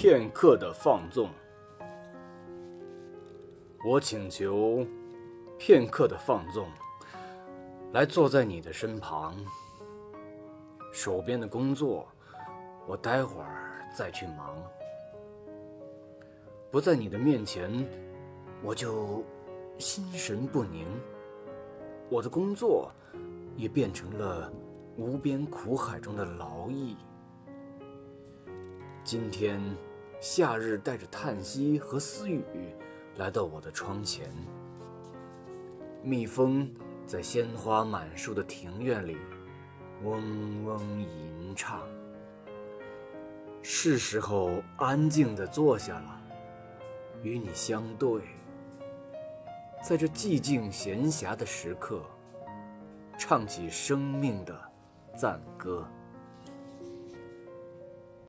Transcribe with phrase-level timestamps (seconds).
[0.00, 1.28] 片刻的放纵。
[3.84, 4.86] 我请求
[5.58, 6.68] 片刻的放纵，
[7.92, 9.34] 来坐在你的身旁。
[10.92, 12.06] 手边的工作，
[12.86, 14.56] 我待会儿再去忙。
[16.70, 17.84] 不在你的面前，
[18.62, 19.24] 我就
[19.78, 20.86] 心神不宁。
[22.08, 22.88] 我的工作
[23.56, 24.48] 也变成了
[24.96, 26.96] 无边苦海中的劳役。
[29.02, 29.60] 今天，
[30.20, 32.44] 夏日带着叹息和私语
[33.16, 34.28] 来到我的窗前。
[36.02, 36.68] 蜜蜂
[37.06, 39.16] 在鲜花满树的庭院里
[40.02, 41.82] 嗡嗡吟唱。
[43.62, 46.20] 是时候安静地坐下了，
[47.22, 48.22] 与你相对。
[49.82, 52.02] 在这寂静闲暇的时刻，
[53.18, 54.60] 唱起生命的
[55.16, 55.86] 赞歌。